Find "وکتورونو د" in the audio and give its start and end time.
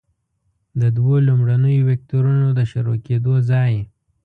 1.89-2.59